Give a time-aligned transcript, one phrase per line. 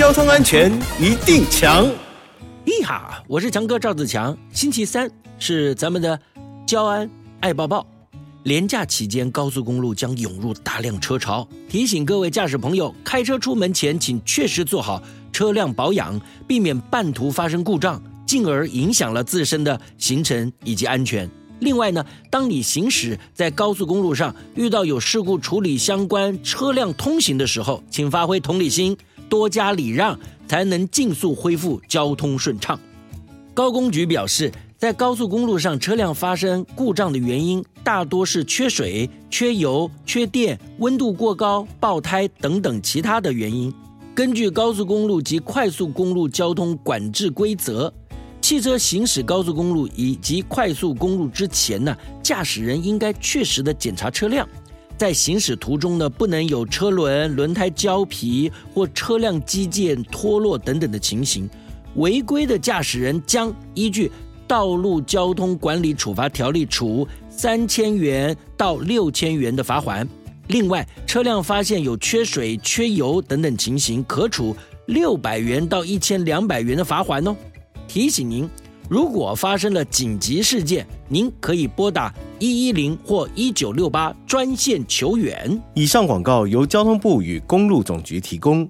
[0.00, 1.86] 交通安全一定强。
[2.64, 4.34] 咦哈，我是强哥赵子强。
[4.50, 6.18] 星期三是咱们的
[6.66, 7.10] 交安
[7.40, 7.86] 爱抱抱。
[8.44, 15.02] 廉假期间，高速公路将涌入大量车潮，提醒各位驾驶朋友，开车出门前请确实做好
[15.34, 21.30] 车辆保养，避免半途发生故障，进而影响了自身的行程以及安全。
[21.58, 28.96] 另外呢，当你行驶在高速公路上，遇到有事故处理相关车辆通行的时候，请发挥同理心，
[29.30, 32.78] 多加礼让，才能尽速恢复交通顺畅。
[33.54, 34.52] 高工局表示。
[34.80, 43.70] 在高速公路上，车辆发生故障的原因大多是缺水、缺油、缺电、温度过高、爆胎等等其他的原因。
[44.14, 47.92] 根据高速公路及快速公路交通管制规则，
[48.40, 54.48] 汽车行驶高速公路以及快速公路之前呢，驾驶人应该确实的检查车辆，
[55.00, 61.48] 在行驶途中呢，不能有车轮、轮胎胶皮或车辆机件脱落等等的情形。
[61.94, 64.12] 违规的驾驶人将依据。
[64.46, 70.06] 道路交通管理处罚条例处三千元到六千元的罚款，
[70.48, 74.54] 另外车辆发现有缺水、缺油等等情形，可处
[74.86, 77.34] 六百元到一千两百元的罚款哦。
[77.88, 78.46] 提醒您，
[78.88, 85.60] 如果发生了紧急事件，您可以拨打一一零或一九六八专线求援。
[85.74, 88.68] 以上广告由交通部与公路总局提供。